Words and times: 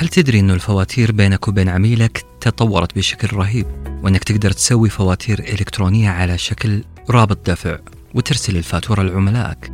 هل 0.00 0.08
تدري 0.08 0.40
أنه 0.40 0.54
الفواتير 0.54 1.12
بينك 1.12 1.48
وبين 1.48 1.68
عميلك 1.68 2.24
تطورت 2.40 2.96
بشكل 2.96 3.36
رهيب 3.36 3.66
وأنك 4.02 4.24
تقدر 4.24 4.50
تسوي 4.50 4.88
فواتير 4.88 5.38
إلكترونية 5.38 6.10
على 6.10 6.38
شكل 6.38 6.84
رابط 7.10 7.50
دفع 7.50 7.78
وترسل 8.14 8.56
الفاتورة 8.56 9.02
لعملائك؟ 9.02 9.72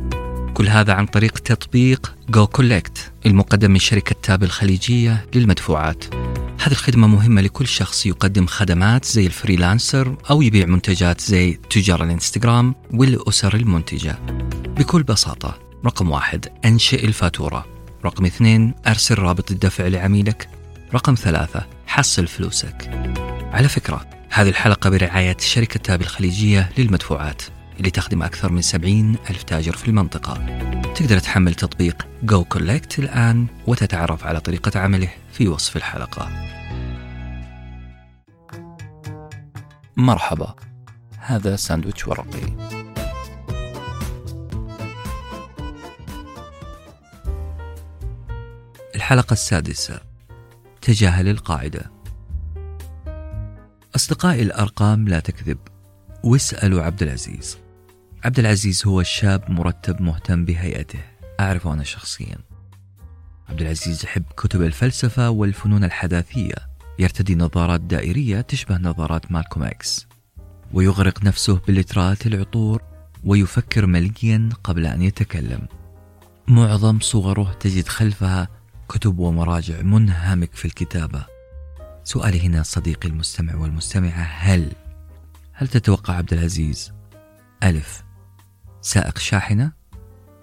كل 0.53 0.67
هذا 0.67 0.93
عن 0.93 1.05
طريق 1.05 1.39
تطبيق 1.39 2.15
goCollect 2.29 3.11
المقدم 3.25 3.71
من 3.71 3.79
شركة 3.79 4.15
Tap 4.23 4.43
الخليجية 4.43 5.25
للمدفوعات. 5.35 6.05
هذه 6.59 6.71
الخدمة 6.71 7.07
مهمة 7.07 7.41
لكل 7.41 7.67
شخص 7.67 8.05
يقدم 8.05 8.45
خدمات 8.45 9.05
زي 9.05 9.25
ال 9.25 9.33
freelancer 9.33 10.15
أو 10.29 10.41
يبيع 10.41 10.65
منتجات 10.65 11.21
زي 11.21 11.59
تجار 11.69 12.03
الإنستغرام 12.03 12.75
والأسر 12.93 13.55
المنتجة. 13.55 14.19
بكل 14.77 15.03
بساطة 15.03 15.59
رقم 15.85 16.11
واحد 16.11 16.45
أنشئ 16.65 17.05
الفاتورة. 17.05 17.76
رقم 18.07 18.25
اثنين 18.25 18.73
أرسل 18.87 19.19
رابط 19.19 19.51
الدفع 19.51 19.87
لعميلك. 19.87 20.49
رقم 20.93 21.15
ثلاثة 21.15 21.65
حصل 21.87 22.27
فلوسك. 22.27 22.89
على 23.53 23.67
فكرة 23.69 24.05
هذه 24.29 24.49
الحلقة 24.49 24.89
برعاية 24.89 25.37
شركة 25.39 25.79
تاب 25.79 26.01
الخليجية 26.01 26.69
للمدفوعات 26.77 27.41
اللي 27.77 27.91
تخدم 27.91 28.23
أكثر 28.23 28.51
من 28.51 28.61
70 28.61 29.15
ألف 29.29 29.43
تاجر 29.43 29.75
في 29.75 29.87
المنطقة. 29.87 30.33
تقدر 30.95 31.19
تحمل 31.19 31.53
تطبيق 31.53 32.07
جو 32.23 32.43
كولكت 32.43 32.99
الآن 32.99 33.47
وتتعرف 33.67 34.25
على 34.25 34.39
طريقة 34.39 34.79
عمله 34.79 35.09
في 35.33 35.47
وصف 35.47 35.77
الحلقة. 35.77 36.29
مرحبا 39.97 40.55
هذا 41.19 41.55
ساندويتش 41.55 42.07
ورقي. 42.07 42.86
الحلقة 49.07 49.33
السادسة. 49.33 50.01
تجاهل 50.81 51.27
القاعدة. 51.27 51.91
أصدقائي 53.95 54.41
الأرقام 54.41 55.07
لا 55.07 55.19
تكذب. 55.19 55.57
واسألوا 56.23 56.81
عبد 56.83 57.03
العزيز. 57.03 57.57
عبد 58.25 58.39
العزيز 58.39 58.87
هو 58.87 59.03
شاب 59.03 59.51
مرتب 59.51 60.01
مهتم 60.01 60.45
بهيئته. 60.45 60.99
أعرفه 61.39 61.73
أنا 61.73 61.83
شخصيا. 61.83 62.37
عبد 63.49 63.61
العزيز 63.61 64.03
يحب 64.03 64.23
كتب 64.37 64.61
الفلسفة 64.61 65.29
والفنون 65.29 65.83
الحداثية. 65.83 66.55
يرتدي 66.99 67.35
نظارات 67.35 67.81
دائرية 67.81 68.41
تشبه 68.41 68.77
نظارات 68.77 69.31
مالكوم 69.31 69.63
إكس. 69.63 70.07
ويغرق 70.73 71.23
نفسه 71.23 71.59
بلترات 71.67 72.27
العطور 72.27 72.81
ويفكر 73.23 73.85
مليا 73.85 74.49
قبل 74.63 74.85
أن 74.85 75.01
يتكلم. 75.01 75.67
معظم 76.47 76.99
صوره 76.99 77.53
تجد 77.59 77.87
خلفها 77.87 78.56
كتب 78.89 79.19
ومراجع 79.19 79.81
منهمك 79.81 80.53
في 80.53 80.65
الكتابة. 80.65 81.25
سؤالي 82.03 82.41
هنا 82.41 82.63
صديقي 82.63 83.09
المستمع 83.09 83.55
والمستمعة 83.55 84.21
هل 84.21 84.71
هل 85.53 85.67
تتوقع 85.67 86.13
عبد 86.13 86.33
العزيز؟ 86.33 86.93
ألف. 87.63 88.03
سائق 88.81 89.17
شاحنة 89.17 89.71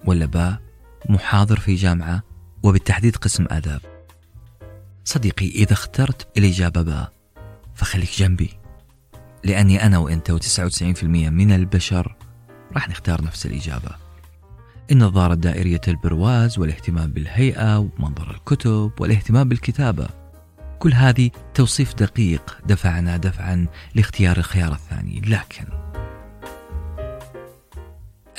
ولا 0.05 0.27
باء؟ 0.27 0.61
محاضر 1.09 1.61
في 1.61 1.75
جامعة 1.75 2.23
وبالتحديد 2.63 3.17
قسم 3.17 3.47
آداب. 3.51 3.81
صديقي 5.05 5.49
إذا 5.49 5.73
اخترت 5.73 6.39
الإجابة 6.39 6.83
باء 6.83 7.13
فخليك 7.75 8.11
جنبي 8.19 8.51
لأني 9.45 9.87
أنا 9.87 9.99
وأنت 9.99 10.33
و99% 10.33 11.05
من 11.05 11.53
البشر 11.53 12.17
راح 12.73 12.89
نختار 12.89 13.25
نفس 13.25 13.47
الإجابة. 13.47 14.04
النظارة 14.91 15.33
الدائرية 15.33 15.81
البرواز 15.89 16.59
والاهتمام 16.59 17.11
بالهيئة 17.11 17.79
ومنظر 17.79 18.31
الكتب 18.31 18.93
والاهتمام 19.01 19.49
بالكتابة. 19.49 20.09
كل 20.79 20.93
هذه 20.93 21.31
توصيف 21.55 21.95
دقيق 21.95 22.59
دفعنا 22.67 23.17
دفعا 23.17 23.67
لاختيار 23.95 24.37
الخيار 24.37 24.73
الثاني. 24.73 25.21
لكن 25.21 25.65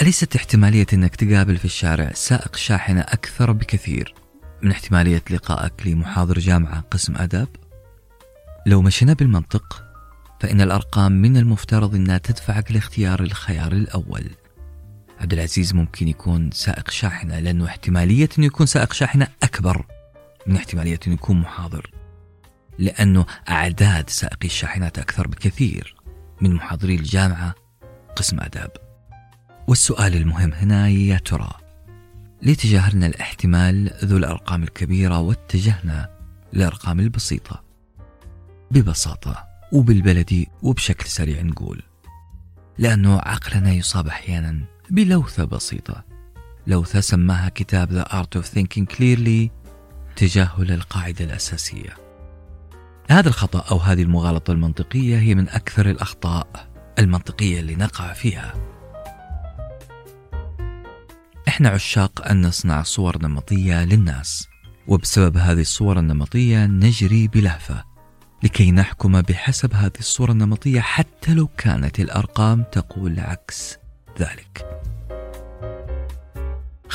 أليست 0.02 0.36
احتمالية 0.36 0.86
أنك 0.94 1.16
تقابل 1.16 1.58
في 1.58 1.66
الشارع 1.66 2.12
سائق 2.14 2.56
شاحنة 2.56 3.02
أكثر 3.02 3.52
بكثير 3.52 4.14
من 4.62 4.72
احتمالية 4.72 5.24
لقائك 5.32 5.88
لمحاضر 5.88 6.40
جامعة 6.40 6.84
قسم 6.92 7.16
أداب؟ 7.18 7.48
لو 8.66 8.82
مشينا 8.82 9.14
بالمنطق 9.14 9.84
فإن 10.40 10.62
الأرقام 10.62 11.12
من 11.12 11.38
المفترض 11.38 11.96
أنها 11.96 12.18
تدفعك 12.18 12.72
لاختيار 12.72 13.20
الخيار 13.20 13.72
الأول. 13.72 14.30
عبد 15.26 15.34
العزيز 15.34 15.74
ممكن 15.74 16.08
يكون 16.08 16.52
سائق 16.52 16.90
شاحنة 16.90 17.40
لأنه 17.40 17.66
احتمالية 17.66 18.30
أنه 18.38 18.46
يكون 18.46 18.66
سائق 18.66 18.94
شاحنة 18.94 19.28
أكبر 19.44 19.86
من 20.48 20.56
احتمالية 20.56 21.00
أنه 21.08 21.16
يكون 21.16 21.40
محاضر. 21.40 21.92
لأنه 22.80 23.26
أعداد 23.50 24.10
سائقي 24.10 24.48
الشاحنات 24.48 25.00
أكثر 25.00 25.28
بكثير 25.28 25.96
من 26.42 26.54
محاضري 26.54 26.96
الجامعة 26.96 27.56
قسم 28.16 28.40
آداب. 28.40 28.72
والسؤال 29.68 30.16
المهم 30.16 30.54
هنا 30.54 30.90
يا 30.90 31.18
ترى 31.18 31.52
ليه 32.42 32.56
تجاهلنا 32.56 33.08
الاحتمال 33.08 33.92
ذو 34.04 34.18
الأرقام 34.18 34.64
الكبيرة 34.64 35.20
واتجهنا 35.20 36.10
للأرقام 36.54 37.00
البسيطة؟ 37.00 37.64
ببساطة 38.72 39.48
وبالبلدي 39.72 40.50
وبشكل 40.62 41.06
سريع 41.06 41.42
نقول 41.42 41.84
لأنه 42.78 43.20
عقلنا 43.20 43.74
يصاب 43.74 44.08
أحيانا 44.08 44.75
بلوثة 44.90 45.46
بسيطة. 45.46 46.04
لوثة 46.68 47.00
سماها 47.00 47.50
كتاب 47.50 48.04
The 48.04 48.08
Art 48.10 48.42
of 48.42 48.46
Thinking 48.46 48.96
Clearly 48.96 49.50
تجاهل 50.16 50.72
القاعدة 50.72 51.26
الأساسية. 51.26 51.98
هذا 53.10 53.30
الخطأ 53.30 53.60
أو 53.72 53.78
هذه 53.78 54.02
المغالطة 54.02 54.52
المنطقية 54.52 55.20
هي 55.20 55.36
من 55.36 55.50
أكثر 55.50 55.90
الأخطاء 55.90 56.68
المنطقية 57.00 57.60
اللي 57.60 57.76
نقع 57.76 58.14
فيها. 58.14 58.54
إحنا 61.48 61.70
عشاق 61.70 62.28
أن 62.28 62.46
نصنع 62.46 62.84
صور 62.84 63.18
نمطية 63.22 63.86
للناس 63.86 64.48
وبسبب 64.88 65.38
هذه 65.38 65.62
الصور 65.62 66.00
النمطية 66.00 66.66
نجري 66.66 67.28
بلهفة 67.28 67.84
لكي 68.44 68.72
نحكم 68.72 69.22
بحسب 69.22 69.74
هذه 69.74 70.00
الصورة 70.00 70.32
النمطية 70.32 70.80
حتى 70.82 71.34
لو 71.34 71.48
كانت 71.48 72.00
الأرقام 72.00 72.64
تقول 72.72 73.20
عكس 73.20 73.78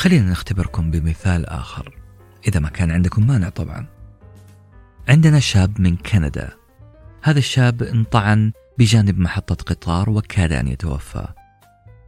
خلينا 0.00 0.30
نختبركم 0.30 0.90
بمثال 0.90 1.46
آخر. 1.46 1.98
إذا 2.48 2.60
ما 2.60 2.68
كان 2.68 2.90
عندكم 2.90 3.26
مانع 3.26 3.48
طبعا. 3.48 3.86
عندنا 5.08 5.40
شاب 5.40 5.80
من 5.80 5.96
كندا. 5.96 6.50
هذا 7.22 7.38
الشاب 7.38 7.82
انطعن 7.82 8.52
بجانب 8.78 9.18
محطة 9.18 9.54
قطار 9.54 10.10
وكاد 10.10 10.52
أن 10.52 10.68
يتوفى. 10.68 11.28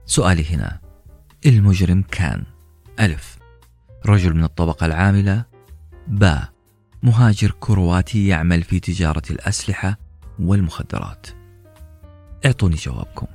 سؤالي 0.07 0.55
هنا. 0.55 0.81
المجرم 1.47 2.03
كان. 2.11 2.45
ألف. 3.01 3.39
رجل 4.07 4.35
من 4.35 4.45
الطبقة 4.45 4.87
العاملة. 4.87 5.45
باء 6.09 6.49
مهاجر 7.03 7.55
كرواتي 7.61 8.27
يعمل 8.27 8.63
في 8.63 8.81
تجارة 8.81 9.23
الأسلحة 9.31 9.99
والمخدرات. 10.39 11.27
أعطوني 12.47 12.77
جوابكم. 12.77 13.27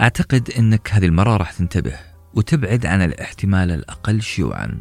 أعتقد 0.00 0.50
أنك 0.50 0.92
هذه 0.92 1.06
المرة 1.06 1.36
راح 1.36 1.52
تنتبه. 1.52 2.15
وتبعد 2.36 2.86
عن 2.86 3.02
الاحتمال 3.02 3.70
الأقل 3.70 4.22
شيوعا. 4.22 4.80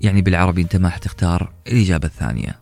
يعني 0.00 0.22
بالعربي 0.22 0.62
أنت 0.62 0.76
ما 0.76 0.88
حتختار 0.88 1.52
الإجابة 1.66 2.06
الثانية. 2.06 2.60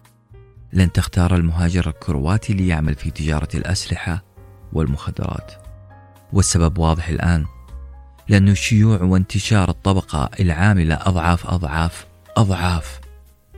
لن 0.72 0.92
تختار 0.92 1.36
المهاجر 1.36 1.88
الكرواتي 1.88 2.52
اللي 2.52 2.68
يعمل 2.68 2.94
في 2.94 3.10
تجارة 3.10 3.48
الأسلحة 3.54 4.24
والمخدرات. 4.72 5.52
والسبب 6.32 6.78
واضح 6.78 7.08
الآن. 7.08 7.44
لأنه 8.28 8.54
شيوع 8.54 9.02
وانتشار 9.02 9.68
الطبقة 9.68 10.30
العاملة 10.40 10.94
أضعاف 10.94 11.46
أضعاف 11.46 12.06
أضعاف 12.36 13.00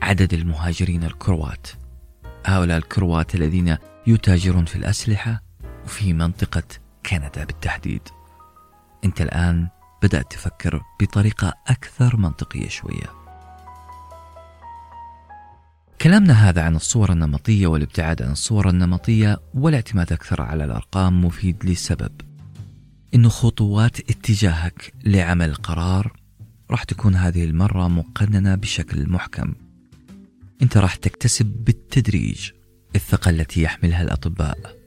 عدد 0.02 0.34
المهاجرين 0.34 1.04
الكروات. 1.04 1.66
هؤلاء 2.46 2.78
الكروات 2.78 3.34
الذين 3.34 3.76
يتاجرون 4.06 4.64
في 4.64 4.76
الأسلحة 4.76 5.42
وفي 5.84 6.12
منطقة 6.12 6.62
كندا 7.06 7.44
بالتحديد. 7.44 8.02
أنت 9.04 9.20
الآن 9.20 9.68
بدأت 10.02 10.32
تفكر 10.32 10.82
بطريقة 11.00 11.54
أكثر 11.66 12.16
منطقية 12.16 12.68
شوية. 12.68 13.18
كلامنا 16.00 16.48
هذا 16.48 16.62
عن 16.62 16.76
الصور 16.76 17.12
النمطية 17.12 17.66
والابتعاد 17.66 18.22
عن 18.22 18.32
الصور 18.32 18.68
النمطية 18.68 19.40
والاعتماد 19.54 20.12
أكثر 20.12 20.42
على 20.42 20.64
الأرقام 20.64 21.24
مفيد 21.24 21.64
لسبب. 21.64 22.12
إنه 23.14 23.28
خطوات 23.28 24.00
اتجاهك 24.00 24.92
لعمل 25.04 25.54
قرار 25.54 26.12
راح 26.70 26.84
تكون 26.84 27.14
هذه 27.14 27.44
المرة 27.44 27.88
مقننة 27.88 28.54
بشكل 28.54 29.08
محكم. 29.08 29.54
أنت 30.62 30.76
راح 30.76 30.94
تكتسب 30.94 31.46
بالتدريج 31.46 32.50
الثقة 32.96 33.30
التي 33.30 33.62
يحملها 33.62 34.02
الأطباء. 34.02 34.77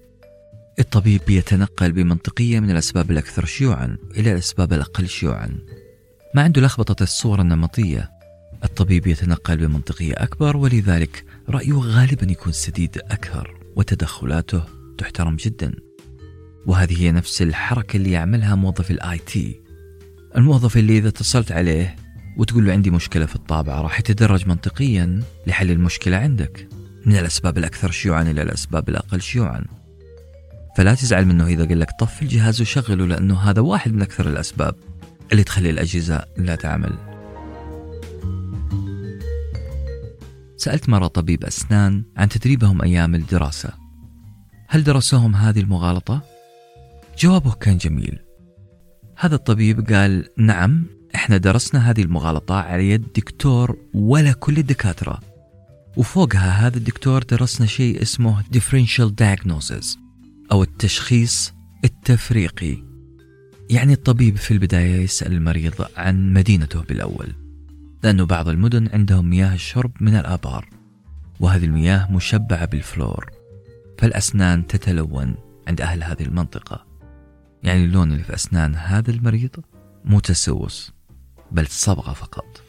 الطبيب 0.80 1.30
يتنقل 1.30 1.92
بمنطقية 1.92 2.60
من 2.60 2.72
الأسباب 2.72 3.12
الأكثر 3.12 3.46
شيوعا 3.46 3.98
إلى 4.18 4.32
الأسباب 4.32 4.74
الأقل 4.74 5.08
شيوعا. 5.08 5.58
ما 6.36 6.42
عنده 6.42 6.62
لخبطة 6.62 7.04
الصورة 7.04 7.42
النمطية 7.42 8.12
الطبيب 8.64 9.08
يتنقل 9.08 9.58
بمنطقية 9.58 10.14
أكبر 10.18 10.58
ولذلك 10.58 11.26
رأيه 11.50 11.74
غالبا 11.74 12.32
يكون 12.32 12.54
سديد 12.54 12.98
أكثر 12.98 13.60
وتدخلاته 13.76 14.64
تحترم 14.98 15.36
جدا. 15.36 15.74
وهذه 16.66 17.02
هي 17.02 17.12
نفس 17.12 17.42
الحركة 17.42 17.98
اللي 17.98 18.12
يعملها 18.12 18.56
موظف 18.56 18.92
ال 18.92 19.18
IT. 19.18 19.62
الموظف 20.38 20.78
اللي 20.78 20.98
إذا 20.98 21.08
اتصلت 21.08 21.52
عليه 21.52 21.96
وتقول 22.38 22.66
له 22.66 22.72
عندي 22.72 22.92
مشكلة 22.92 23.26
في 23.26 23.36
الطابعة 23.36 23.82
راح 23.82 24.00
يتدرج 24.00 24.48
منطقيا 24.48 25.24
لحل 25.48 25.72
المشكلة 25.72 26.18
عندك. 26.18 26.68
من 27.06 27.18
الأسباب 27.18 27.58
الأكثر 27.58 27.92
شيوعا 27.92 28.22
إلى 28.22 28.42
الأسباب 28.42 28.90
الأقل 28.90 29.22
شيوعا. 29.22 29.81
فلا 30.76 30.96
تزعل 30.96 31.26
منه 31.26 31.48
إذا 31.48 31.66
قال 31.66 31.80
لك 31.80 31.92
طفي 32.00 32.22
الجهاز 32.22 32.62
وشغله 32.62 33.06
لأنه 33.06 33.40
هذا 33.40 33.62
واحد 33.62 33.94
من 33.94 34.02
أكثر 34.02 34.28
الأسباب 34.28 34.76
اللي 35.32 35.44
تخلي 35.44 35.70
الأجهزة 35.70 36.26
لا 36.38 36.56
تعمل. 36.56 36.94
سألت 40.58 40.90
مرة 40.90 41.08
طبيب 41.08 41.44
أسنان 41.44 42.04
عن 42.18 42.30
تدريبهم 42.30 42.82
أيام 42.82 43.16
الدراسة. 43.16 43.70
هل 44.68 44.84
درسوهم 44.84 45.36
هذه 45.36 45.60
المغالطة؟ 45.60 46.22
جوابه 47.20 47.52
كان 47.52 47.78
جميل. 47.78 48.20
هذا 49.18 49.36
الطبيب 49.36 49.94
قال 49.94 50.30
نعم 50.38 50.86
إحنا 51.16 51.38
درسنا 51.38 51.90
هذه 51.90 52.02
المغالطة 52.02 52.56
على 52.56 52.90
يد 52.90 53.14
دكتور 53.16 53.78
ولا 53.94 54.32
كل 54.32 54.58
الدكاترة. 54.58 55.20
وفوقها 55.98 56.68
هذا 56.68 56.78
الدكتور 56.78 57.24
درسنا 57.24 57.68
شيء 57.68 58.02
اسمه 58.02 58.44
differential 58.44 59.12
diagnosis. 59.22 59.98
أو 60.52 60.64
التشخيص 60.64 61.54
التفريقي. 61.86 62.78
يعني 63.70 63.94
الطبيب 63.94 64.36
في 64.36 64.52
البداية 64.52 65.02
يسأل 65.02 65.32
المريض 65.32 65.88
عن 65.98 66.34
مدينته 66.34 66.82
بالأول. 66.82 67.36
لأنه 68.04 68.26
بعض 68.26 68.48
المدن 68.48 68.90
عندهم 68.94 69.30
مياه 69.30 69.54
الشرب 69.54 69.92
من 70.02 70.16
الآبار 70.16 70.70
وهذه 71.40 71.66
المياه 71.66 72.12
مشبعة 72.12 72.66
بالفلور. 72.66 73.32
فالأسنان 73.98 74.68
تتلون 74.68 75.36
عند 75.68 75.82
أهل 75.82 76.04
هذه 76.04 76.24
المنطقة. 76.24 76.86
يعني 77.64 77.86
اللون 77.86 78.12
اللي 78.12 78.24
في 78.24 78.36
أسنان 78.36 78.76
هذا 78.76 79.12
المريض 79.12 79.56
مو 80.06 80.20
تسوس 80.20 80.92
بل 81.52 81.68
صبغة 81.68 82.14
فقط. 82.14 82.62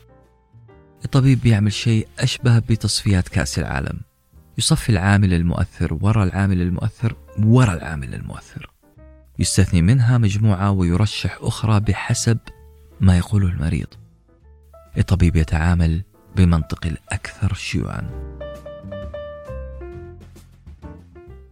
الطبيب 1.05 1.41
بيعمل 1.41 1.73
شيء 1.73 2.09
أشبه 2.19 2.59
بتصفيات 2.59 3.29
كأس 3.29 3.59
العالم. 3.59 4.01
يصفي 4.59 4.89
العامل 4.89 5.35
المؤثر 5.35 5.99
وراء 6.01 6.25
العامل 6.27 6.63
المؤثر 6.63 7.17
وراء 7.39 7.77
العامل 7.77 8.15
المؤثر. 8.15 8.71
يستثني 9.39 9.83
منها 9.83 10.19
مجموعة 10.19 10.71
ويرشح 10.71 11.39
أخرى 11.41 11.81
بحسب 11.81 12.39
ما 13.01 13.19
يقوله 13.19 13.49
المريض. 13.49 13.87
الطبيب 14.99 15.37
يتعامل 15.37 16.03
بمنطق 16.37 16.87
الأكثر 16.87 17.55
شيوعا. 17.55 18.11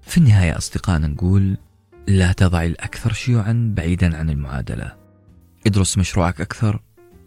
في 0.03 0.19
النهاية 0.19 0.59
أصدقائنا 0.59 1.07
نقول 1.07 1.57
لا 2.09 2.33
تضع 2.33 2.63
الأكثر 2.63 3.13
شيوعا 3.13 3.75
بعيدا 3.77 4.17
عن 4.17 4.31
المعادلة. 4.31 4.97
ادرس 5.67 5.99
مشروعك 5.99 6.41
أكثر 6.41 6.81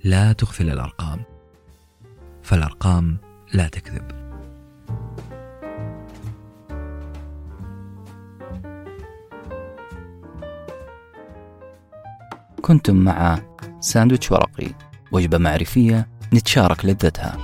لا 0.03 0.33
تغفل 0.33 0.69
الأرقام. 0.69 1.21
فالأرقام 2.43 3.17
لا 3.53 3.67
تكذب. 3.67 4.22
كنتم 12.63 12.95
مع 12.95 13.39
ساندويتش 13.79 14.31
ورقي. 14.31 14.67
وجبة 15.11 15.37
معرفية 15.37 16.07
نتشارك 16.33 16.85
لذتها. 16.85 17.37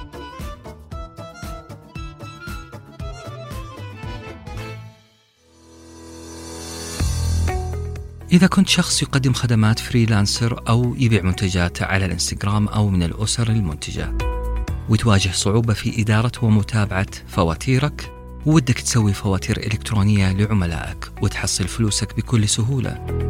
إذا 8.32 8.48
كنت 8.48 8.70
شخص 8.70 9.02
يقدم 9.04 9.34
خدمات 9.34 9.80
freelancer 9.80 10.64
أو 10.70 10.96
يبيع 10.98 11.22
منتجات 11.22 11.82
على 11.82 12.06
الإنستغرام 12.06 12.68
أو 12.68 12.90
من 12.90 13.04
الأسر 13.04 13.50
المنتجة 13.50 14.18
وتواجه 14.90 15.32
صعوبة 15.32 15.74
في 15.74 16.02
إدارة 16.02 16.32
ومتابعة 16.42 17.08
فواتيرك 17.28 18.14
ودك 18.46 18.80
تسوي 18.80 19.14
فواتير 19.14 19.58
إلكترونية 19.58 20.32
لعملائك 20.32 21.12
وتحصل 21.22 21.68
فلوسك 21.68 22.16
بكل 22.18 22.50
سهولة. 22.50 23.29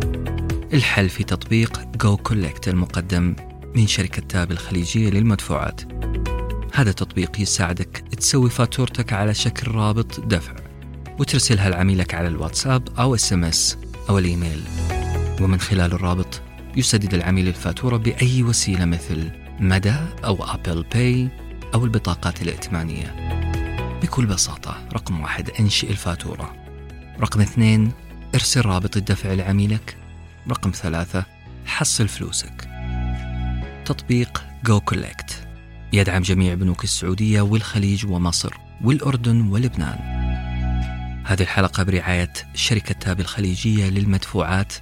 الحل 0.74 1.10
في 1.10 1.24
تطبيق 1.24 1.82
goCollect 1.96 2.68
المقدم 2.68 3.36
من 3.76 3.88
شركة 3.88 4.22
Tap 4.22 4.52
الخليجية 4.52 5.10
للمدفوعات. 5.10 5.82
هذا 6.74 6.90
التطبيق 6.90 7.42
يساعدك 7.42 8.04
تسوي 8.18 8.50
فاتورتك 8.50 9.14
على 9.14 9.34
شكل 9.34 9.72
رابط 9.72 10.20
دفع 10.20 10.56
وترسلها 11.20 11.70
لعميلك 11.70 12.14
على 12.14 12.28
الواتساب 12.28 13.00
أو 13.00 13.16
SMS 13.16 13.78
أو 14.10 14.20
الإيميل. 14.20 14.64
ومن 15.42 15.60
خلال 15.60 15.94
الرابط 15.94 16.42
يسدد 16.76 17.14
العميل 17.14 17.48
الفاتورة 17.48 17.98
بأي 17.98 18.44
وسيلة 18.44 18.86
مثل 18.86 19.32
مدى 19.60 19.96
أو 20.26 20.44
Apple 20.44 20.86
Pay 20.94 21.30
أو 21.74 21.86
البطاقات 21.86 22.42
الائتمانية. 22.42 23.16
بكل 24.02 24.26
بساطة 24.26 24.88
رقم 24.94 25.22
واحد 25.22 25.50
انشئ 25.60 25.90
الفاتورة. 25.90 26.56
رقم 27.20 27.42
اثنين 27.42 27.92
ارسل 28.36 28.62
رابط 28.62 28.98
الدفع 28.98 29.34
لعميلك 29.34 29.96
رقم 30.50 30.72
ثلاثة 30.72 31.26
حصل 31.66 32.08
فلوسك. 32.08 32.70
تطبيق 33.86 34.44
goCollect 34.66 35.48
يدعم 35.94 36.22
جميع 36.22 36.54
بنوك 36.54 36.84
السعودية 36.84 37.42
والخليج 37.42 38.06
ومصر 38.06 38.54
والأردن 38.84 39.42
ولبنان. 39.42 40.00
هذه 41.26 41.42
الحلقة 41.42 41.84
برعاية 41.84 42.34
شركة 42.54 42.94
تاب 42.94 43.20
الخليجية 43.20 43.90
للمدفوعات 43.90 44.74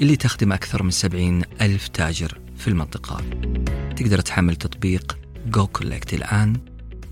اللي 0.00 0.16
تخدم 0.16 0.52
أكثر 0.52 0.82
من 0.82 0.90
70 0.90 1.42
ألف 1.60 1.88
تاجر 1.88 2.40
في 2.56 2.68
المنطقة. 2.68 3.20
تقدر 3.96 4.20
تحمل 4.20 4.56
تطبيق 4.56 5.18
جو 5.46 5.66
كولكت 5.66 6.14
الآن 6.14 6.56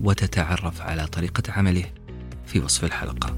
وتتعرف 0.01 0.81
على 0.81 1.07
طريقة 1.07 1.53
عمله 1.53 1.85
في 2.45 2.59
وصف 2.59 2.83
الحلقة. 2.83 3.37